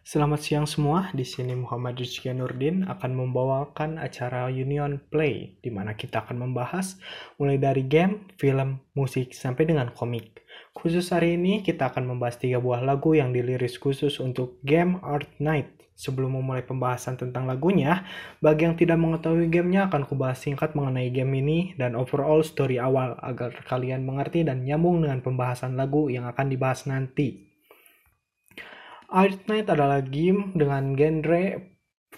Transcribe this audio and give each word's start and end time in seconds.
Selamat 0.00 0.40
siang 0.40 0.64
semua, 0.64 1.12
di 1.12 1.28
sini 1.28 1.52
Muhammad 1.52 2.00
Rizky 2.00 2.32
Nurdin 2.32 2.88
akan 2.88 3.12
membawakan 3.20 4.00
acara 4.00 4.48
Union 4.48 4.96
Play, 4.96 5.60
di 5.60 5.68
mana 5.68 5.92
kita 5.92 6.24
akan 6.24 6.40
membahas 6.40 6.96
mulai 7.36 7.60
dari 7.60 7.84
game, 7.84 8.24
film, 8.40 8.80
musik, 8.96 9.36
sampai 9.36 9.68
dengan 9.68 9.92
komik. 9.92 10.40
Khusus 10.72 11.12
hari 11.12 11.36
ini, 11.36 11.60
kita 11.60 11.92
akan 11.92 12.16
membahas 12.16 12.40
tiga 12.40 12.64
buah 12.64 12.80
lagu 12.80 13.12
yang 13.12 13.36
diliris 13.36 13.76
khusus 13.76 14.24
untuk 14.24 14.56
game 14.64 14.96
Art 15.04 15.28
Night. 15.36 15.68
Sebelum 16.00 16.32
memulai 16.32 16.64
pembahasan 16.64 17.20
tentang 17.20 17.44
lagunya, 17.44 18.08
bagi 18.40 18.64
yang 18.64 18.80
tidak 18.80 18.96
mengetahui 18.96 19.52
gamenya 19.52 19.92
akan 19.92 20.08
kubahas 20.08 20.40
singkat 20.40 20.72
mengenai 20.72 21.12
game 21.12 21.36
ini 21.36 21.76
dan 21.76 21.92
overall 21.92 22.40
story 22.40 22.80
awal 22.80 23.20
agar 23.20 23.52
kalian 23.68 24.08
mengerti 24.08 24.48
dan 24.48 24.64
nyambung 24.64 25.04
dengan 25.04 25.20
pembahasan 25.20 25.76
lagu 25.76 26.08
yang 26.08 26.24
akan 26.24 26.48
dibahas 26.48 26.88
nanti. 26.88 27.49
Art 29.10 29.50
Knight 29.50 29.66
adalah 29.66 30.06
game 30.06 30.54
dengan 30.54 30.94
genre 30.94 31.58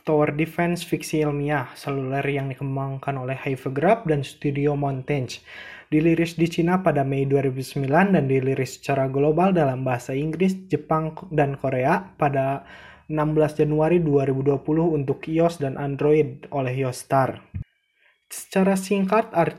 tower 0.05 0.37
defense 0.37 0.85
fiksi 0.85 1.25
ilmiah 1.25 1.73
seluler 1.73 2.21
yang 2.29 2.53
dikembangkan 2.53 3.17
oleh 3.17 3.33
Hypergraph 3.33 4.05
dan 4.05 4.21
Studio 4.21 4.77
Montage. 4.77 5.41
Diliris 5.89 6.37
di 6.37 6.45
Cina 6.53 6.85
pada 6.85 7.01
Mei 7.01 7.25
2009 7.25 7.89
dan 7.89 8.25
diliris 8.29 8.77
secara 8.77 9.09
global 9.09 9.57
dalam 9.57 9.89
bahasa 9.89 10.13
Inggris, 10.13 10.53
Jepang, 10.69 11.17
dan 11.33 11.57
Korea 11.57 12.13
pada 12.21 12.69
16 13.09 13.65
Januari 13.65 14.01
2020 14.01 14.61
untuk 14.93 15.25
iOS 15.25 15.65
dan 15.65 15.81
Android 15.81 16.45
oleh 16.53 16.77
Yostar. 16.77 17.41
Secara 18.29 18.77
singkat, 18.77 19.33
art, 19.33 19.57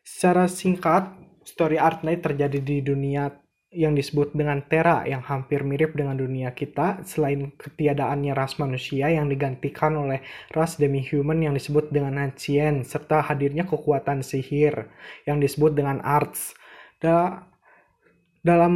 secara 0.00 0.48
singkat, 0.48 1.12
story 1.44 1.76
Art 1.76 2.04
Night 2.04 2.24
terjadi 2.24 2.60
di 2.60 2.80
dunia 2.80 3.32
yang 3.68 3.92
disebut 3.92 4.32
dengan 4.32 4.64
Terra 4.64 5.04
yang 5.04 5.20
hampir 5.20 5.60
mirip 5.60 5.92
dengan 5.92 6.16
dunia 6.16 6.56
kita 6.56 7.04
selain 7.04 7.52
ketiadaannya 7.52 8.32
ras 8.32 8.56
manusia 8.56 9.12
yang 9.12 9.28
digantikan 9.28 9.92
oleh 9.92 10.24
ras 10.56 10.80
demi-human 10.80 11.36
yang 11.44 11.52
disebut 11.52 11.92
dengan 11.92 12.16
Ancien 12.16 12.80
serta 12.80 13.20
hadirnya 13.20 13.68
kekuatan 13.68 14.24
sihir 14.24 14.88
yang 15.28 15.36
disebut 15.36 15.76
dengan 15.76 16.00
Arts. 16.00 16.56
Da 16.96 17.44
dalam 18.40 18.74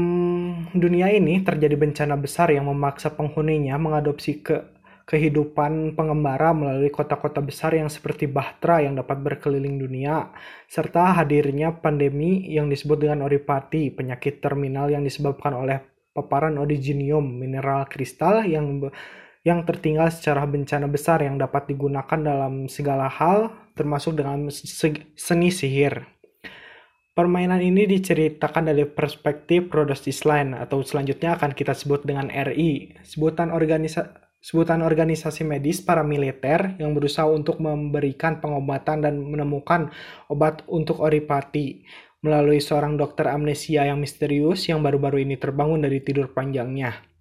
dunia 0.76 1.08
ini 1.08 1.40
terjadi 1.40 1.72
bencana 1.80 2.12
besar 2.20 2.52
yang 2.52 2.68
memaksa 2.68 3.16
penghuninya 3.16 3.80
mengadopsi 3.80 4.44
ke 4.44 4.60
kehidupan 5.06 5.98
pengembara 5.98 6.54
melalui 6.54 6.88
kota-kota 6.88 7.42
besar 7.42 7.74
yang 7.74 7.90
seperti 7.90 8.30
Bahtera 8.30 8.82
yang 8.82 8.94
dapat 8.96 9.18
berkeliling 9.20 9.78
dunia, 9.78 10.30
serta 10.70 11.12
hadirnya 11.18 11.74
pandemi 11.82 12.46
yang 12.48 12.70
disebut 12.70 13.02
dengan 13.02 13.26
oripati, 13.26 13.90
penyakit 13.90 14.38
terminal 14.38 14.88
yang 14.88 15.02
disebabkan 15.02 15.52
oleh 15.52 15.82
paparan 16.14 16.60
odiginium, 16.60 17.24
mineral 17.24 17.88
kristal 17.88 18.44
yang 18.44 18.88
yang 19.42 19.66
tertinggal 19.66 20.06
secara 20.14 20.46
bencana 20.46 20.86
besar 20.86 21.18
yang 21.26 21.34
dapat 21.34 21.66
digunakan 21.66 22.18
dalam 22.22 22.70
segala 22.70 23.10
hal, 23.10 23.50
termasuk 23.74 24.14
dengan 24.14 24.46
seni 25.18 25.50
sihir. 25.50 26.06
Permainan 27.12 27.60
ini 27.60 27.84
diceritakan 27.84 28.72
dari 28.72 28.88
perspektif 28.88 29.68
Rhodos 29.68 30.08
Island 30.08 30.56
atau 30.56 30.80
selanjutnya 30.80 31.36
akan 31.36 31.52
kita 31.52 31.76
sebut 31.76 32.08
dengan 32.08 32.32
RI, 32.32 32.96
sebutan 33.04 33.52
organisa 33.52 34.31
sebutan 34.42 34.82
organisasi 34.82 35.46
medis 35.46 35.78
paramiliter 35.78 36.74
yang 36.82 36.92
berusaha 36.98 37.30
untuk 37.30 37.62
memberikan 37.62 38.42
pengobatan 38.42 39.06
dan 39.06 39.22
menemukan 39.22 39.94
obat 40.26 40.66
untuk 40.66 40.98
oripati 40.98 41.86
melalui 42.26 42.58
seorang 42.58 42.98
dokter 42.98 43.30
amnesia 43.30 43.86
yang 43.86 44.02
misterius 44.02 44.66
yang 44.66 44.82
baru-baru 44.82 45.22
ini 45.22 45.38
terbangun 45.38 45.82
dari 45.82 46.02
tidur 46.02 46.34
panjangnya. 46.34 47.12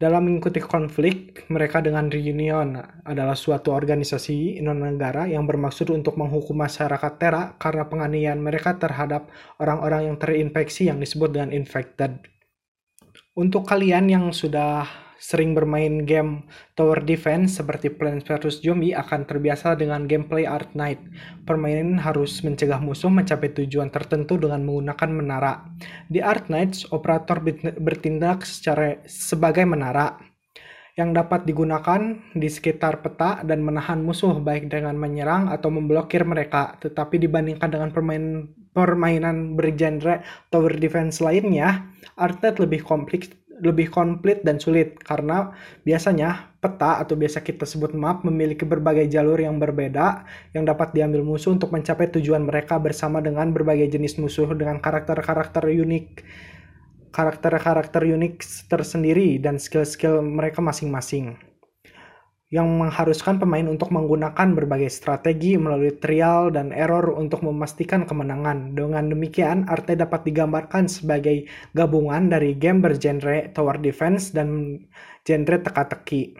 Dalam 0.00 0.32
mengikuti 0.32 0.64
konflik, 0.64 1.44
mereka 1.52 1.84
dengan 1.84 2.08
Reunion 2.08 2.72
adalah 3.04 3.36
suatu 3.36 3.76
organisasi 3.76 4.56
non-negara 4.64 5.28
yang 5.28 5.44
bermaksud 5.44 5.92
untuk 5.92 6.16
menghukum 6.16 6.56
masyarakat 6.56 7.12
Terra 7.20 7.52
karena 7.60 7.84
penganiayaan 7.84 8.40
mereka 8.40 8.80
terhadap 8.80 9.28
orang-orang 9.60 10.08
yang 10.08 10.16
terinfeksi 10.16 10.88
yang 10.88 11.04
disebut 11.04 11.36
dengan 11.36 11.52
infected. 11.52 12.16
Untuk 13.36 13.68
kalian 13.68 14.08
yang 14.08 14.24
sudah 14.32 15.09
sering 15.20 15.52
bermain 15.52 16.08
game 16.08 16.48
tower 16.72 17.04
defense 17.04 17.60
seperti 17.60 17.92
Plants 17.92 18.24
vs 18.24 18.64
Zombie 18.64 18.96
akan 18.96 19.28
terbiasa 19.28 19.76
dengan 19.76 20.08
gameplay 20.08 20.48
Art 20.48 20.72
Knight. 20.72 20.98
Permainan 21.44 22.00
harus 22.00 22.40
mencegah 22.40 22.80
musuh 22.80 23.12
mencapai 23.12 23.52
tujuan 23.52 23.92
tertentu 23.92 24.40
dengan 24.40 24.64
menggunakan 24.64 25.10
menara. 25.12 25.52
Di 26.08 26.24
Art 26.24 26.48
Knights, 26.48 26.88
operator 26.88 27.44
bertindak 27.76 28.48
secara 28.48 28.96
sebagai 29.04 29.68
menara 29.68 30.16
yang 30.98 31.14
dapat 31.14 31.46
digunakan 31.46 32.18
di 32.34 32.48
sekitar 32.50 33.00
peta 33.00 33.40
dan 33.46 33.62
menahan 33.62 34.02
musuh 34.02 34.36
baik 34.42 34.68
dengan 34.68 34.98
menyerang 34.98 35.48
atau 35.48 35.70
memblokir 35.70 36.26
mereka. 36.26 36.76
Tetapi 36.80 37.20
dibandingkan 37.20 37.68
dengan 37.70 37.90
permainan 37.94 38.52
permainan 38.70 39.58
bergenre 39.58 40.22
tower 40.46 40.78
defense 40.78 41.18
lainnya, 41.18 41.90
Art 42.14 42.38
Knight 42.42 42.62
lebih 42.62 42.86
kompleks 42.86 43.32
lebih 43.60 43.92
komplit 43.92 44.42
dan 44.42 44.58
sulit 44.58 44.98
karena 45.00 45.52
biasanya 45.84 46.52
peta 46.60 47.00
atau 47.00 47.16
biasa 47.16 47.40
kita 47.40 47.64
sebut 47.64 47.96
map 47.96 48.24
memiliki 48.24 48.68
berbagai 48.68 49.08
jalur 49.08 49.40
yang 49.40 49.56
berbeda 49.56 50.24
yang 50.52 50.68
dapat 50.68 50.92
diambil 50.92 51.24
musuh 51.24 51.56
untuk 51.56 51.72
mencapai 51.72 52.12
tujuan 52.12 52.44
mereka 52.44 52.76
bersama 52.76 53.24
dengan 53.24 53.52
berbagai 53.52 53.88
jenis 53.88 54.20
musuh 54.20 54.48
dengan 54.52 54.80
karakter-karakter 54.80 55.68
unik 55.68 56.06
karakter-karakter 57.10 58.06
unik 58.06 58.34
tersendiri 58.70 59.40
dan 59.42 59.58
skill-skill 59.58 60.22
mereka 60.22 60.62
masing-masing 60.62 61.49
yang 62.50 62.66
mengharuskan 62.66 63.38
pemain 63.38 63.62
untuk 63.70 63.94
menggunakan 63.94 64.58
berbagai 64.58 64.90
strategi 64.90 65.54
melalui 65.54 65.94
trial 66.02 66.50
dan 66.50 66.74
error 66.74 67.14
untuk 67.14 67.46
memastikan 67.46 68.02
kemenangan. 68.02 68.74
Dengan 68.74 69.06
demikian, 69.06 69.70
Arte 69.70 69.94
dapat 69.94 70.26
digambarkan 70.26 70.90
sebagai 70.90 71.46
gabungan 71.70 72.26
dari 72.26 72.58
game 72.58 72.82
bergenre 72.82 73.54
tower 73.54 73.78
defense 73.78 74.34
dan 74.34 74.82
genre 75.22 75.62
teka-teki. 75.62 76.34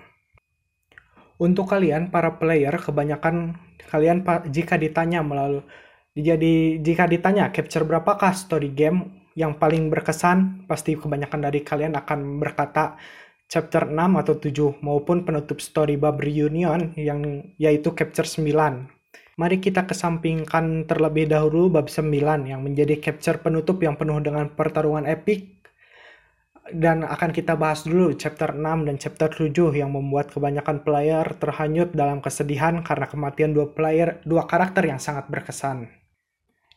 Untuk 1.39 1.71
kalian 1.71 2.11
para 2.11 2.43
player, 2.43 2.75
kebanyakan 2.75 3.55
kalian 3.89 4.27
jika 4.51 4.77
ditanya 4.77 5.23
melalui 5.23 5.63
jadi 6.11 6.83
jika 6.83 7.07
ditanya 7.07 7.55
capture 7.55 7.87
berapakah 7.87 8.35
story 8.35 8.75
game 8.75 9.31
yang 9.39 9.55
paling 9.57 9.87
berkesan, 9.95 10.67
pasti 10.67 10.99
kebanyakan 10.99 11.39
dari 11.47 11.63
kalian 11.63 11.95
akan 11.95 12.43
berkata 12.43 12.99
chapter 13.51 13.91
6 13.91 13.99
atau 13.99 14.35
7 14.39 14.79
maupun 14.79 15.27
penutup 15.27 15.59
story 15.59 15.99
bab 15.99 16.23
reunion 16.23 16.95
yang 16.95 17.51
yaitu 17.59 17.91
capture 17.99 18.23
9. 18.23 18.47
Mari 19.35 19.57
kita 19.59 19.91
kesampingkan 19.91 20.87
terlebih 20.87 21.27
dahulu 21.27 21.67
bab 21.67 21.91
9 21.91 22.47
yang 22.47 22.63
menjadi 22.63 23.03
capture 23.03 23.43
penutup 23.43 23.83
yang 23.83 23.99
penuh 23.99 24.23
dengan 24.23 24.47
pertarungan 24.55 25.03
epik 25.11 25.59
dan 26.71 27.03
akan 27.03 27.35
kita 27.35 27.59
bahas 27.59 27.83
dulu 27.83 28.15
chapter 28.15 28.55
6 28.55 28.87
dan 28.87 28.97
chapter 29.03 29.27
7 29.27 29.51
yang 29.75 29.91
membuat 29.91 30.31
kebanyakan 30.31 30.87
player 30.87 31.27
terhanyut 31.43 31.91
dalam 31.91 32.23
kesedihan 32.23 32.87
karena 32.87 33.11
kematian 33.11 33.51
dua 33.51 33.67
player, 33.75 34.23
dua 34.23 34.47
karakter 34.47 34.87
yang 34.87 35.03
sangat 35.03 35.27
berkesan. 35.27 36.00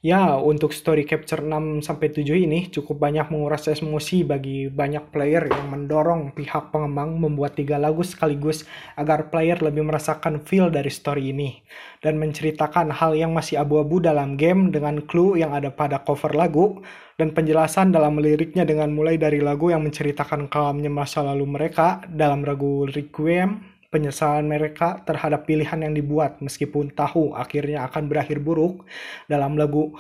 Ya, 0.04 0.36
untuk 0.36 0.76
story 0.76 1.08
capture 1.08 1.40
6 1.40 1.80
sampai 1.80 2.12
7 2.12 2.36
ini 2.36 2.68
cukup 2.68 3.00
banyak 3.00 3.32
menguras 3.32 3.72
emosi 3.72 4.28
bagi 4.28 4.68
banyak 4.68 5.16
player 5.16 5.48
yang 5.48 5.72
mendorong 5.72 6.36
pihak 6.36 6.76
pengembang 6.76 7.24
membuat 7.24 7.56
tiga 7.56 7.80
lagu 7.80 8.04
sekaligus 8.04 8.68
agar 9.00 9.32
player 9.32 9.64
lebih 9.64 9.88
merasakan 9.88 10.44
feel 10.44 10.68
dari 10.68 10.92
story 10.92 11.32
ini 11.32 11.64
dan 12.04 12.20
menceritakan 12.20 12.92
hal 12.92 13.16
yang 13.16 13.32
masih 13.32 13.64
abu-abu 13.64 14.04
dalam 14.04 14.36
game 14.36 14.76
dengan 14.76 15.00
clue 15.08 15.40
yang 15.40 15.56
ada 15.56 15.72
pada 15.72 16.04
cover 16.04 16.36
lagu 16.36 16.84
dan 17.16 17.32
penjelasan 17.32 17.96
dalam 17.96 18.20
liriknya 18.20 18.68
dengan 18.68 18.92
mulai 18.92 19.16
dari 19.16 19.40
lagu 19.40 19.72
yang 19.72 19.88
menceritakan 19.88 20.52
kelamnya 20.52 20.92
masa 20.92 21.24
lalu 21.24 21.48
mereka 21.48 22.04
dalam 22.12 22.44
lagu 22.44 22.84
Requiem 22.92 23.73
penyesalan 23.94 24.50
mereka 24.50 25.06
terhadap 25.06 25.46
pilihan 25.46 25.78
yang 25.86 25.94
dibuat 25.94 26.42
meskipun 26.42 26.90
tahu 26.98 27.38
akhirnya 27.38 27.86
akan 27.86 28.10
berakhir 28.10 28.42
buruk 28.42 28.82
dalam 29.30 29.54
lagu 29.54 29.94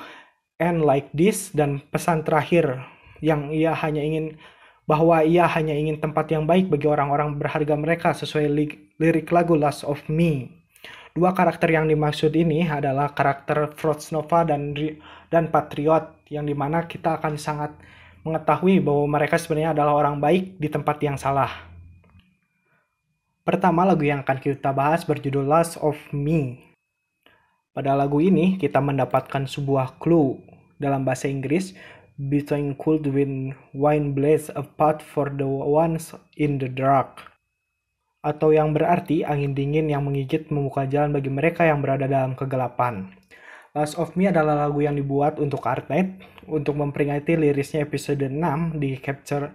End 0.57 0.81
Like 0.81 1.13
This 1.13 1.53
dan 1.53 1.85
pesan 1.93 2.25
terakhir 2.25 2.81
yang 3.21 3.53
ia 3.53 3.77
hanya 3.77 4.01
ingin 4.01 4.41
bahwa 4.83 5.23
ia 5.23 5.47
hanya 5.47 5.77
ingin 5.77 6.01
tempat 6.01 6.27
yang 6.33 6.43
baik 6.43 6.67
bagi 6.67 6.89
orang-orang 6.89 7.39
berharga 7.39 7.75
mereka 7.77 8.11
sesuai 8.11 8.45
li 8.51 8.65
lirik 8.99 9.31
lagu 9.31 9.55
Last 9.55 9.87
of 9.87 10.03
Me. 10.11 10.49
Dua 11.13 11.29
karakter 11.31 11.69
yang 11.69 11.85
dimaksud 11.85 12.33
ini 12.33 12.65
adalah 12.65 13.13
karakter 13.13 13.69
Frost 13.77 14.09
Nova 14.11 14.41
dan 14.43 14.73
dan 15.29 15.53
Patriot 15.53 16.25
yang 16.33 16.49
di 16.49 16.57
mana 16.57 16.89
kita 16.89 17.21
akan 17.21 17.37
sangat 17.37 17.71
mengetahui 18.25 18.81
bahwa 18.81 19.19
mereka 19.19 19.37
sebenarnya 19.37 19.77
adalah 19.77 19.93
orang 19.99 20.17
baik 20.17 20.57
di 20.57 20.67
tempat 20.71 20.97
yang 21.03 21.15
salah. 21.19 21.72
Pertama 23.43 23.83
lagu 23.83 24.07
yang 24.07 24.23
akan 24.23 24.39
kita 24.39 24.71
bahas 24.71 25.03
berjudul 25.03 25.43
Last 25.43 25.75
of 25.83 25.99
Me. 26.15 26.63
Pada 27.75 27.91
lagu 27.91 28.23
ini 28.23 28.55
kita 28.55 28.79
mendapatkan 28.79 29.45
sebuah 29.45 29.99
clue 29.99 30.39
dalam 30.79 31.03
bahasa 31.03 31.27
Inggris 31.27 31.75
Between 32.13 32.77
cold 32.77 33.09
wind 33.09 33.57
wine 33.73 34.13
blaze 34.15 34.47
apart 34.53 35.03
for 35.03 35.27
the 35.33 35.49
ones 35.49 36.13
in 36.37 36.61
the 36.61 36.69
dark. 36.69 37.33
atau 38.23 38.55
yang 38.55 38.71
berarti 38.71 39.27
angin 39.27 39.51
dingin 39.51 39.91
yang 39.91 40.07
menggigit 40.07 40.47
membuka 40.47 40.87
jalan 40.87 41.11
bagi 41.11 41.27
mereka 41.27 41.67
yang 41.67 41.83
berada 41.83 42.07
dalam 42.07 42.39
kegelapan. 42.39 43.11
Last 43.75 43.99
of 43.99 44.15
Me 44.15 44.31
adalah 44.31 44.55
lagu 44.55 44.79
yang 44.79 44.95
dibuat 44.95 45.43
untuk 45.43 45.67
Artnet 45.67 46.23
untuk 46.47 46.79
memperingati 46.79 47.35
lirisnya 47.35 47.83
episode 47.83 48.23
6 48.23 48.79
di 48.79 48.95
Capture 48.95 49.51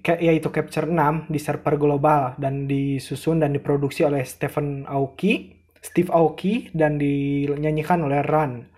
yaitu 0.00 0.48
Capture 0.48 0.88
6 0.88 1.28
di 1.28 1.36
server 1.36 1.76
global 1.76 2.32
dan 2.40 2.64
disusun 2.64 3.44
dan 3.44 3.52
diproduksi 3.52 4.06
oleh 4.08 4.24
Stephen 4.24 4.88
Aoki, 4.88 5.52
Steve 5.82 6.08
Aoki 6.08 6.72
dan 6.72 6.96
dinyanyikan 6.96 8.00
oleh 8.00 8.24
Run. 8.24 8.70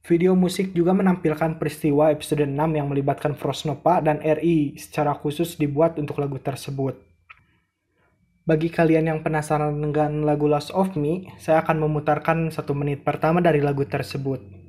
Video 0.00 0.32
musik 0.34 0.72
juga 0.74 0.96
menampilkan 0.96 1.60
peristiwa 1.60 2.10
episode 2.10 2.42
6 2.42 2.56
yang 2.56 2.88
melibatkan 2.90 3.36
Frostnova 3.36 4.00
dan 4.00 4.18
RI 4.18 4.74
secara 4.74 5.14
khusus 5.14 5.54
dibuat 5.60 6.00
untuk 6.00 6.18
lagu 6.18 6.40
tersebut. 6.40 6.98
Bagi 8.42 8.72
kalian 8.72 9.06
yang 9.06 9.20
penasaran 9.22 9.78
dengan 9.78 10.26
lagu 10.26 10.50
Lost 10.50 10.74
of 10.74 10.98
Me, 10.98 11.30
saya 11.38 11.62
akan 11.62 11.86
memutarkan 11.86 12.50
satu 12.50 12.74
menit 12.74 13.06
pertama 13.06 13.38
dari 13.38 13.62
lagu 13.62 13.86
tersebut. 13.86 14.59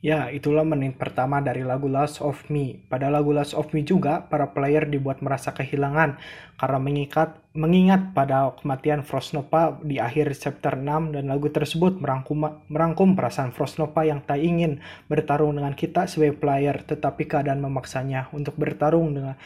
Ya, 0.00 0.32
itulah 0.32 0.64
menit 0.64 0.96
pertama 0.96 1.44
dari 1.44 1.60
lagu 1.60 1.84
Last 1.84 2.24
of 2.24 2.48
Me. 2.48 2.88
Pada 2.88 3.12
lagu 3.12 3.36
Last 3.36 3.52
of 3.52 3.68
Me 3.76 3.84
juga, 3.84 4.32
para 4.32 4.48
player 4.56 4.88
dibuat 4.88 5.20
merasa 5.20 5.52
kehilangan 5.52 6.16
karena 6.60 6.76
mengikat, 6.76 7.40
mengingat 7.56 8.12
pada 8.12 8.52
kematian 8.60 9.00
Frostnova 9.00 9.80
di 9.80 9.96
akhir 9.96 10.36
chapter 10.36 10.76
6 10.76 11.16
dan 11.16 11.32
lagu 11.32 11.48
tersebut 11.48 11.96
merangkum, 11.96 12.68
merangkum 12.68 13.16
perasaan 13.16 13.56
Frostnova 13.56 14.04
yang 14.04 14.20
tak 14.20 14.44
ingin 14.44 14.84
bertarung 15.08 15.56
dengan 15.56 15.72
kita 15.72 16.04
sebagai 16.04 16.36
player, 16.36 16.84
tetapi 16.84 17.24
keadaan 17.24 17.64
memaksanya 17.64 18.28
untuk 18.36 18.60
bertarung 18.60 19.16
dengan 19.16 19.40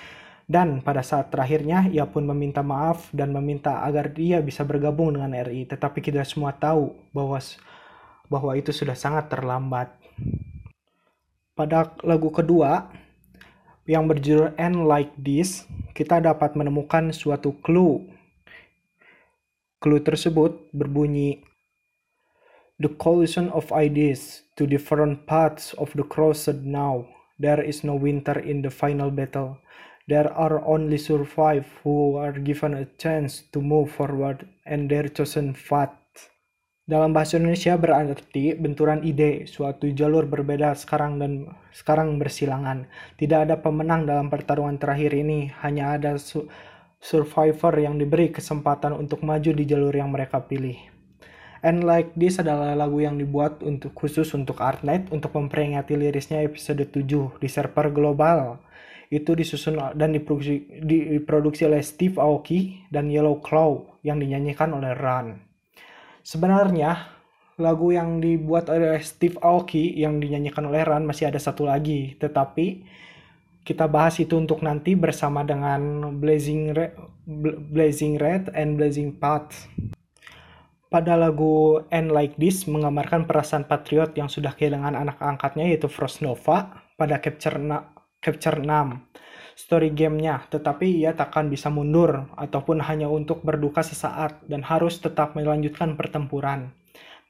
dan 0.44 0.84
pada 0.84 1.00
saat 1.00 1.32
terakhirnya, 1.32 1.88
ia 1.88 2.04
pun 2.04 2.28
meminta 2.28 2.60
maaf 2.60 3.08
dan 3.16 3.32
meminta 3.32 3.80
agar 3.80 4.12
dia 4.12 4.44
bisa 4.44 4.60
bergabung 4.60 5.16
dengan 5.16 5.32
RI. 5.32 5.64
Tetapi 5.64 6.04
kita 6.04 6.20
semua 6.20 6.52
tahu 6.52 6.92
bahwa 7.16 7.40
bahwa 8.28 8.52
itu 8.52 8.68
sudah 8.68 8.92
sangat 8.92 9.32
terlambat. 9.32 9.88
Pada 11.56 11.96
lagu 12.04 12.28
kedua, 12.28 12.92
yang 13.84 14.08
berjudul 14.08 14.56
End 14.56 14.88
Like 14.88 15.12
This, 15.20 15.68
kita 15.92 16.20
dapat 16.20 16.56
menemukan 16.56 17.12
suatu 17.12 17.52
clue. 17.60 18.08
Clue 19.80 20.00
tersebut 20.00 20.72
berbunyi, 20.72 21.44
The 22.82 22.90
collision 22.90 23.54
of 23.54 23.70
ideas 23.70 24.42
to 24.58 24.66
different 24.66 25.30
parts 25.30 25.78
of 25.78 25.94
the 25.94 26.02
crossed 26.02 26.66
now. 26.66 27.06
There 27.38 27.62
is 27.62 27.86
no 27.86 27.94
winter 27.94 28.34
in 28.34 28.66
the 28.66 28.70
final 28.74 29.14
battle. 29.14 29.62
There 30.10 30.26
are 30.26 30.58
only 30.66 30.98
survive 30.98 31.70
who 31.86 32.18
are 32.18 32.34
given 32.34 32.74
a 32.74 32.90
chance 32.98 33.46
to 33.54 33.62
move 33.62 33.94
forward 33.94 34.50
and 34.66 34.90
their 34.90 35.06
chosen 35.06 35.54
path. 35.54 35.94
Dalam 36.84 37.16
bahasa 37.16 37.40
Indonesia 37.40 37.80
berarti 37.80 38.52
benturan 38.60 39.00
ide, 39.08 39.48
suatu 39.48 39.88
jalur 39.88 40.28
berbeda 40.28 40.76
sekarang 40.76 41.16
dan 41.16 41.48
sekarang 41.72 42.20
bersilangan. 42.20 42.84
Tidak 43.16 43.48
ada 43.48 43.56
pemenang 43.56 44.04
dalam 44.04 44.28
pertarungan 44.28 44.76
terakhir 44.76 45.16
ini, 45.16 45.48
hanya 45.64 45.96
ada 45.96 46.20
su 46.20 46.44
survivor 47.00 47.72
yang 47.80 47.96
diberi 47.96 48.28
kesempatan 48.28 48.92
untuk 49.00 49.24
maju 49.24 49.48
di 49.56 49.64
jalur 49.64 49.96
yang 49.96 50.12
mereka 50.12 50.44
pilih. 50.44 50.76
And 51.64 51.88
Like 51.88 52.12
This 52.20 52.36
adalah 52.44 52.76
lagu 52.76 53.00
yang 53.00 53.16
dibuat 53.16 53.64
untuk 53.64 53.96
khusus 53.96 54.28
untuk 54.36 54.60
Artnet 54.60 55.08
untuk 55.08 55.32
memperingati 55.32 55.96
lirisnya 55.96 56.44
episode 56.44 56.84
7 56.84 57.40
di 57.40 57.48
server 57.48 57.96
global. 57.96 58.60
Itu 59.08 59.32
disusun 59.32 59.80
dan 59.96 60.12
diproduksi, 60.12 60.84
diproduksi 60.84 61.64
oleh 61.64 61.80
Steve 61.80 62.20
Aoki 62.20 62.84
dan 62.92 63.08
Yellow 63.08 63.40
Claw 63.40 64.00
yang 64.04 64.20
dinyanyikan 64.20 64.68
oleh 64.76 64.92
Run. 64.92 65.53
Sebenarnya 66.24 67.04
lagu 67.60 67.92
yang 67.92 68.16
dibuat 68.16 68.72
oleh 68.72 68.96
Steve 69.04 69.36
Aoki 69.44 69.92
yang 69.92 70.16
dinyanyikan 70.18 70.64
oleh 70.64 70.80
Ran 70.80 71.04
masih 71.04 71.28
ada 71.28 71.36
satu 71.36 71.68
lagi, 71.68 72.16
tetapi 72.16 72.80
kita 73.60 73.84
bahas 73.84 74.16
itu 74.16 74.32
untuk 74.40 74.64
nanti 74.64 74.96
bersama 74.96 75.44
dengan 75.44 76.08
Blazing 76.16 76.72
Red, 76.72 76.96
Blazing 77.76 78.16
Red 78.16 78.56
and 78.56 78.80
Blazing 78.80 79.20
Path. 79.20 79.68
Pada 80.88 81.12
lagu 81.12 81.84
End 81.92 82.08
Like 82.08 82.40
This 82.40 82.64
menggambarkan 82.64 83.28
perasaan 83.28 83.68
patriot 83.68 84.16
yang 84.16 84.32
sudah 84.32 84.56
kehilangan 84.56 84.96
anak 84.96 85.20
angkatnya 85.20 85.68
yaitu 85.68 85.92
Frost 85.92 86.24
Nova 86.24 86.86
pada 86.96 87.20
Capture, 87.20 87.60
na 87.60 87.84
Capture 88.24 88.64
6 88.64 89.13
story 89.54 89.94
gamenya, 89.94 90.46
tetapi 90.50 91.02
ia 91.02 91.14
takkan 91.14 91.46
bisa 91.46 91.70
mundur 91.70 92.26
ataupun 92.34 92.82
hanya 92.82 93.06
untuk 93.06 93.42
berduka 93.46 93.80
sesaat 93.80 94.42
dan 94.50 94.62
harus 94.66 94.98
tetap 94.98 95.38
melanjutkan 95.38 95.94
pertempuran. 95.94 96.74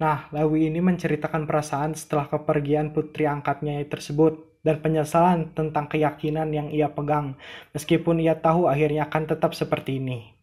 Nah, 0.00 0.26
lagu 0.35 0.59
ini 0.59 0.83
menceritakan 0.83 1.47
perasaan 1.47 1.95
setelah 1.95 2.26
kepergian 2.26 2.90
putri 2.90 3.31
angkatnya 3.31 3.78
tersebut 3.87 4.61
dan 4.66 4.81
penyesalan 4.81 5.54
tentang 5.54 5.87
keyakinan 5.87 6.50
yang 6.50 6.69
ia 6.73 6.90
pegang, 6.90 7.38
meskipun 7.76 8.19
ia 8.19 8.35
tahu 8.35 8.66
akhirnya 8.66 9.07
akan 9.07 9.23
tetap 9.31 9.54
seperti 9.54 10.02
ini. 10.02 10.35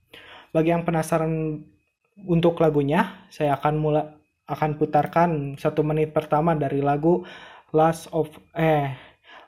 Bagi 0.56 0.72
yang 0.72 0.88
penasaran 0.88 1.60
untuk 2.24 2.62
lagunya, 2.62 3.28
saya 3.34 3.58
akan 3.60 3.76
mulai 3.76 4.06
akan 4.52 4.76
putarkan 4.76 5.56
satu 5.56 5.80
menit 5.82 6.12
pertama 6.12 6.52
dari 6.58 6.84
lagu 6.84 7.24
Last 7.72 8.12
of 8.12 8.28
eh 8.52 8.92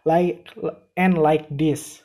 like 0.07 0.47
and 0.95 1.19
like 1.19 1.43
this 1.51 2.02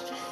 worth 0.00 0.12
it, 0.12 0.31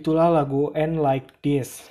Itulah 0.00 0.32
lagu 0.32 0.72
End 0.72 0.96
Like 0.96 1.44
This. 1.44 1.84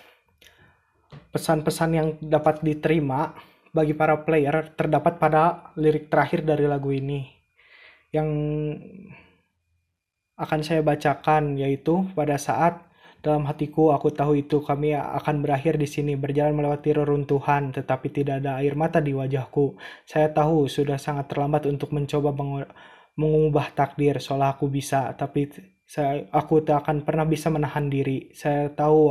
Pesan-pesan 1.30 1.90
yang 1.94 2.18
dapat 2.18 2.66
diterima 2.66 3.38
bagi 3.70 3.94
para 3.94 4.18
player 4.26 4.74
terdapat 4.74 5.22
pada 5.22 5.70
lirik 5.78 6.10
terakhir 6.10 6.42
dari 6.42 6.66
lagu 6.66 6.90
ini. 6.90 7.30
Yang 8.10 8.30
akan 10.42 10.60
saya 10.66 10.82
bacakan 10.82 11.54
yaitu 11.54 12.10
pada 12.18 12.42
saat 12.42 12.82
dalam 13.22 13.46
hatiku 13.46 13.94
aku 13.94 14.10
tahu 14.10 14.42
itu 14.42 14.64
kami 14.64 14.98
akan 14.98 15.46
berakhir 15.46 15.78
di 15.78 15.86
sini 15.86 16.18
berjalan 16.18 16.56
melewati 16.58 16.96
reruntuhan 16.96 17.70
tetapi 17.70 18.10
tidak 18.10 18.42
ada 18.42 18.58
air 18.58 18.74
mata 18.74 18.98
di 18.98 19.14
wajahku. 19.14 19.78
Saya 20.10 20.34
tahu 20.34 20.66
sudah 20.66 20.98
sangat 20.98 21.30
terlambat 21.30 21.70
untuk 21.70 21.94
mencoba 21.94 22.34
mengubah 23.14 23.70
takdir 23.78 24.18
seolah 24.18 24.58
aku 24.58 24.66
bisa 24.66 25.14
tapi 25.14 25.46
saya 25.90 26.30
aku 26.30 26.62
tak 26.62 26.86
akan 26.86 27.02
pernah 27.02 27.26
bisa 27.26 27.50
menahan 27.50 27.90
diri. 27.90 28.30
Saya 28.38 28.70
tahu 28.70 29.10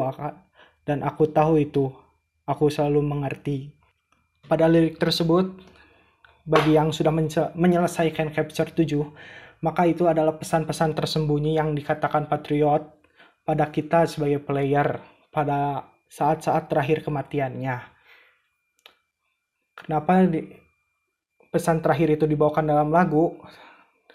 dan 0.87 1.03
aku 1.03 1.27
tahu 1.27 1.59
itu. 1.59 1.91
Aku 2.47 2.71
selalu 2.71 3.03
mengerti. 3.03 3.75
Pada 4.47 4.71
lirik 4.71 4.97
tersebut, 4.97 5.59
bagi 6.47 6.79
yang 6.79 6.95
sudah 6.95 7.13
menyelesaikan 7.53 8.33
capture 8.33 8.71
7, 8.73 8.95
maka 9.61 9.85
itu 9.85 10.07
adalah 10.07 10.39
pesan-pesan 10.39 10.95
tersembunyi 10.95 11.59
yang 11.59 11.75
dikatakan 11.75 12.31
Patriot 12.31 12.89
pada 13.43 13.69
kita 13.69 14.07
sebagai 14.07 14.41
player 14.41 15.03
pada 15.35 15.83
saat-saat 16.09 16.73
terakhir 16.73 17.05
kematiannya. 17.05 17.77
Kenapa 19.77 20.25
di, 20.25 20.47
pesan 21.53 21.83
terakhir 21.85 22.17
itu 22.17 22.25
dibawakan 22.25 22.65
dalam 22.65 22.89
lagu? 22.89 23.35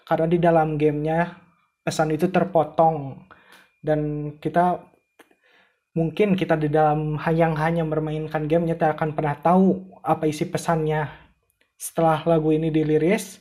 Karena 0.02 0.26
di 0.26 0.42
dalam 0.42 0.74
gamenya 0.74 1.43
pesan 1.84 2.16
itu 2.16 2.32
terpotong. 2.32 3.28
Dan 3.84 4.32
kita 4.40 4.80
mungkin 5.94 6.34
kita 6.34 6.56
di 6.56 6.72
dalam 6.72 7.20
yang 7.30 7.54
hanya 7.54 7.86
bermainkan 7.86 8.50
game 8.50 8.66
kita 8.66 8.96
akan 8.96 9.12
pernah 9.14 9.36
tahu 9.38 10.00
apa 10.00 10.26
isi 10.26 10.48
pesannya. 10.48 11.06
Setelah 11.76 12.24
lagu 12.24 12.50
ini 12.50 12.72
diliris 12.72 13.38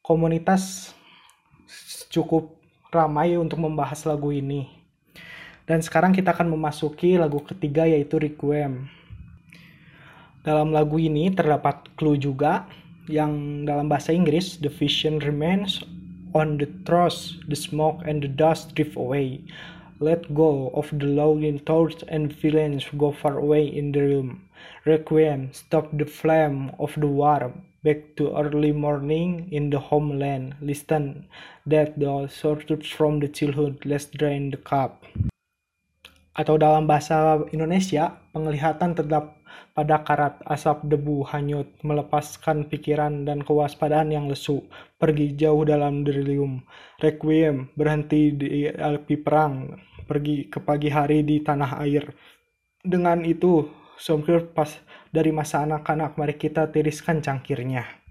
komunitas 0.00 0.94
cukup 2.08 2.54
ramai 2.94 3.34
untuk 3.34 3.58
membahas 3.58 4.06
lagu 4.06 4.30
ini. 4.30 4.68
Dan 5.66 5.80
sekarang 5.80 6.12
kita 6.12 6.34
akan 6.34 6.52
memasuki 6.52 7.18
lagu 7.18 7.40
ketiga 7.42 7.86
yaitu 7.86 8.18
Requiem. 8.18 8.90
Dalam 10.42 10.74
lagu 10.74 10.98
ini 10.98 11.30
terdapat 11.30 11.86
clue 11.94 12.18
juga 12.18 12.66
yang 13.06 13.62
dalam 13.62 13.86
bahasa 13.86 14.10
Inggris 14.10 14.58
The 14.58 14.70
Vision 14.70 15.22
Remains 15.22 15.82
on 16.34 16.58
the 16.58 16.66
truss, 16.84 17.36
the 17.48 17.56
smoke 17.56 18.02
and 18.04 18.22
the 18.22 18.28
dust 18.28 18.74
drift 18.74 18.96
away. 18.96 19.44
Let 20.02 20.34
go 20.34 20.74
of 20.74 20.90
the 20.90 21.06
longing 21.06 21.60
thoughts 21.62 22.02
and 22.08 22.34
feelings 22.34 22.88
go 22.98 23.12
far 23.12 23.38
away 23.38 23.66
in 23.66 23.92
the 23.92 24.02
room. 24.02 24.48
Requiem, 24.84 25.52
stop 25.52 25.94
the 25.94 26.06
flame 26.06 26.74
of 26.78 26.94
the 26.98 27.06
war. 27.06 27.54
Back 27.82 28.14
to 28.16 28.34
early 28.34 28.70
morning 28.70 29.50
in 29.50 29.70
the 29.70 29.78
homeland. 29.78 30.54
Listen, 30.62 31.26
that 31.66 31.98
the 31.98 32.26
sorted 32.30 32.86
from 32.86 33.18
the 33.18 33.28
childhood, 33.28 33.82
let's 33.84 34.06
drain 34.06 34.50
the 34.50 34.58
cup. 34.58 35.02
Atau 36.32 36.56
dalam 36.56 36.88
bahasa 36.88 37.44
Indonesia, 37.52 38.16
penglihatan 38.32 38.96
tetap 38.96 39.41
pada 39.72 40.04
karat 40.04 40.36
asap 40.44 40.84
debu 40.84 41.24
hanyut, 41.32 41.68
melepaskan 41.80 42.68
pikiran 42.68 43.24
dan 43.24 43.40
kewaspadaan 43.40 44.12
yang 44.12 44.28
lesu, 44.28 44.60
pergi 45.00 45.32
jauh 45.32 45.64
dalam 45.64 46.04
delirium. 46.04 46.60
Requiem, 47.00 47.72
berhenti 47.72 48.36
di 48.36 48.68
api 48.68 49.16
perang, 49.16 49.72
pergi 50.04 50.52
ke 50.52 50.60
pagi 50.60 50.92
hari 50.92 51.24
di 51.24 51.40
tanah 51.40 51.80
air. 51.80 52.04
Dengan 52.84 53.24
itu, 53.24 53.64
Somkir 53.96 54.50
pas 54.50 54.68
dari 55.14 55.30
masa 55.30 55.62
anak-anak, 55.62 56.18
mari 56.18 56.34
kita 56.34 56.68
tiriskan 56.74 57.22
cangkirnya. 57.22 58.02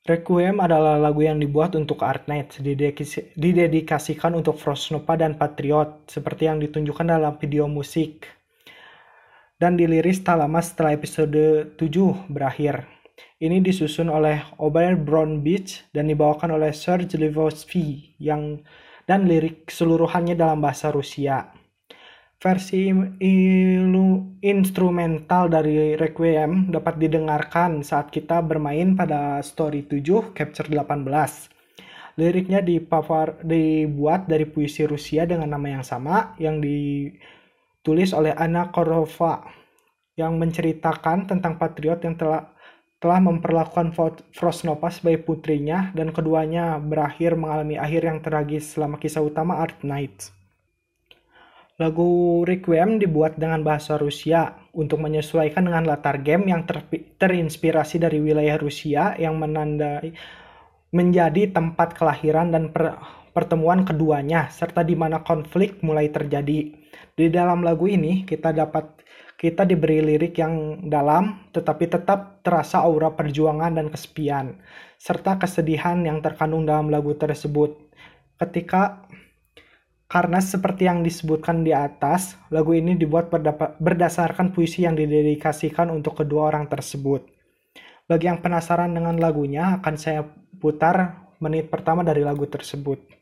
Requiem 0.00 0.64
adalah 0.64 0.96
lagu 0.96 1.20
yang 1.20 1.36
dibuat 1.36 1.76
untuk 1.76 2.00
Artnet, 2.00 2.56
didedikasikan 3.36 4.32
untuk 4.32 4.56
Frostnova 4.56 5.12
dan 5.20 5.36
Patriot, 5.36 6.08
seperti 6.08 6.48
yang 6.48 6.56
ditunjukkan 6.56 7.04
dalam 7.04 7.36
video 7.36 7.68
musik 7.68 8.39
dan 9.60 9.76
diliris 9.76 10.24
tak 10.24 10.40
lama 10.40 10.64
setelah 10.64 10.96
episode 10.96 11.76
7 11.76 12.32
berakhir. 12.32 12.88
Ini 13.36 13.60
disusun 13.60 14.08
oleh 14.08 14.40
Ober 14.56 14.96
Brown 14.96 15.44
Beach 15.44 15.84
dan 15.92 16.08
dibawakan 16.08 16.56
oleh 16.56 16.72
Serge 16.72 17.20
Levosky 17.20 18.16
yang 18.16 18.64
dan 19.04 19.28
lirik 19.28 19.68
seluruhannya 19.68 20.32
dalam 20.32 20.64
bahasa 20.64 20.88
Rusia. 20.88 21.52
Versi 22.40 22.88
ilu, 23.20 24.40
instrumental 24.40 25.52
dari 25.52 25.92
Requiem 25.92 26.72
dapat 26.72 26.96
didengarkan 26.96 27.84
saat 27.84 28.08
kita 28.08 28.40
bermain 28.40 28.96
pada 28.96 29.44
Story 29.44 29.84
7 29.84 30.32
Capture 30.32 30.72
18. 30.72 31.04
Liriknya 32.16 32.64
dibuat 32.64 34.24
dari 34.24 34.48
puisi 34.48 34.88
Rusia 34.88 35.28
dengan 35.28 35.52
nama 35.52 35.68
yang 35.68 35.84
sama 35.84 36.32
yang 36.40 36.64
di 36.64 37.12
tulis 37.80 38.12
oleh 38.12 38.36
Anna 38.36 38.68
Korova 38.68 39.44
yang 40.16 40.36
menceritakan 40.36 41.30
tentang 41.30 41.56
patriot 41.56 42.04
yang 42.04 42.16
telah 42.16 42.52
telah 43.00 43.16
memperlakukan 43.16 43.96
Frostnova 44.36 44.92
sebagai 44.92 45.24
putrinya 45.24 45.88
dan 45.96 46.12
keduanya 46.12 46.76
berakhir 46.76 47.32
mengalami 47.32 47.80
akhir 47.80 48.04
yang 48.04 48.20
tragis 48.20 48.76
selama 48.76 49.00
kisah 49.00 49.24
utama 49.24 49.56
Art 49.56 49.80
Knight. 49.80 50.28
Lagu 51.80 52.44
Requiem 52.44 53.00
dibuat 53.00 53.40
dengan 53.40 53.64
bahasa 53.64 53.96
Rusia 53.96 54.52
untuk 54.76 55.00
menyesuaikan 55.00 55.64
dengan 55.64 55.88
latar 55.88 56.20
game 56.20 56.52
yang 56.52 56.68
ter 56.68 56.84
terinspirasi 57.16 57.96
dari 57.96 58.20
wilayah 58.20 58.60
Rusia 58.60 59.16
yang 59.16 59.40
menandai 59.40 60.12
menjadi 60.92 61.48
tempat 61.56 61.96
kelahiran 61.96 62.52
dan 62.52 62.68
per 62.68 63.00
pertemuan 63.32 63.88
keduanya 63.88 64.52
serta 64.52 64.84
di 64.84 64.92
mana 64.92 65.24
konflik 65.24 65.80
mulai 65.80 66.12
terjadi. 66.12 66.79
Di 67.20 67.28
dalam 67.28 67.60
lagu 67.60 67.84
ini 67.84 68.24
kita 68.24 68.56
dapat 68.56 68.96
kita 69.36 69.68
diberi 69.68 70.00
lirik 70.00 70.40
yang 70.40 70.88
dalam 70.88 71.52
tetapi 71.52 71.84
tetap 71.84 72.40
terasa 72.40 72.80
aura 72.80 73.12
perjuangan 73.12 73.76
dan 73.76 73.92
kesepian 73.92 74.56
serta 74.96 75.36
kesedihan 75.36 76.00
yang 76.00 76.24
terkandung 76.24 76.64
dalam 76.64 76.88
lagu 76.88 77.12
tersebut. 77.12 77.76
Ketika 78.40 79.04
karena 80.08 80.40
seperti 80.40 80.88
yang 80.88 81.04
disebutkan 81.04 81.60
di 81.60 81.76
atas, 81.76 82.40
lagu 82.48 82.72
ini 82.72 82.96
dibuat 82.96 83.28
berdasarkan 83.76 84.56
puisi 84.56 84.88
yang 84.88 84.96
didedikasikan 84.96 85.92
untuk 85.92 86.24
kedua 86.24 86.48
orang 86.48 86.72
tersebut. 86.72 87.28
Bagi 88.08 88.32
yang 88.32 88.42
penasaran 88.42 88.90
dengan 88.90 89.20
lagunya, 89.20 89.78
akan 89.78 89.94
saya 89.94 90.24
putar 90.58 91.28
menit 91.38 91.70
pertama 91.70 92.02
dari 92.02 92.26
lagu 92.26 92.48
tersebut. 92.48 93.19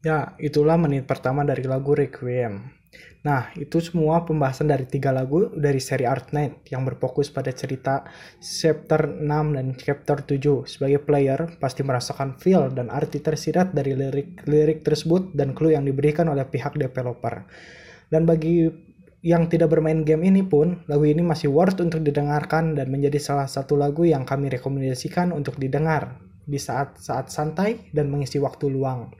Ya, 0.00 0.32
itulah 0.40 0.80
menit 0.80 1.04
pertama 1.04 1.44
dari 1.44 1.60
lagu 1.68 1.92
Requiem. 1.92 2.72
Nah, 3.20 3.52
itu 3.52 3.84
semua 3.84 4.24
pembahasan 4.24 4.72
dari 4.72 4.88
tiga 4.88 5.12
lagu 5.12 5.52
dari 5.52 5.76
seri 5.76 6.08
Art 6.08 6.32
Night 6.32 6.64
yang 6.72 6.88
berfokus 6.88 7.28
pada 7.28 7.52
cerita 7.52 8.08
chapter 8.40 9.20
6 9.20 9.28
dan 9.28 9.76
chapter 9.76 10.24
7. 10.24 10.64
Sebagai 10.64 11.04
player, 11.04 11.60
pasti 11.60 11.84
merasakan 11.84 12.40
feel 12.40 12.72
dan 12.72 12.88
arti 12.88 13.20
tersirat 13.20 13.76
dari 13.76 13.92
lirik-lirik 13.92 14.80
tersebut 14.80 15.36
dan 15.36 15.52
clue 15.52 15.76
yang 15.76 15.84
diberikan 15.84 16.32
oleh 16.32 16.48
pihak 16.48 16.80
developer. 16.80 17.44
Dan 18.08 18.24
bagi 18.24 18.72
yang 19.20 19.52
tidak 19.52 19.68
bermain 19.68 20.00
game 20.00 20.24
ini 20.24 20.40
pun, 20.40 20.80
lagu 20.88 21.04
ini 21.04 21.20
masih 21.20 21.52
worth 21.52 21.76
untuk 21.84 22.00
didengarkan 22.00 22.72
dan 22.72 22.88
menjadi 22.88 23.20
salah 23.20 23.52
satu 23.52 23.76
lagu 23.76 24.08
yang 24.08 24.24
kami 24.24 24.48
rekomendasikan 24.48 25.28
untuk 25.36 25.60
didengar 25.60 26.16
di 26.48 26.56
saat-saat 26.56 27.28
santai 27.28 27.92
dan 27.92 28.08
mengisi 28.08 28.40
waktu 28.40 28.72
luang. 28.72 29.12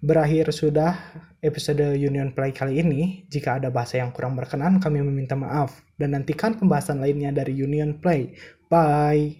Berakhir 0.00 0.48
sudah 0.48 0.96
episode 1.44 1.84
Union 1.96 2.32
Play 2.32 2.56
kali 2.56 2.80
ini. 2.80 3.28
Jika 3.28 3.60
ada 3.60 3.68
bahasa 3.68 4.00
yang 4.00 4.16
kurang 4.16 4.32
berkenan, 4.32 4.80
kami 4.80 5.04
meminta 5.04 5.36
maaf. 5.36 5.84
Dan 6.00 6.16
nantikan 6.16 6.56
pembahasan 6.56 7.04
lainnya 7.04 7.28
dari 7.36 7.52
Union 7.52 8.00
Play. 8.00 8.32
Bye! 8.72 9.39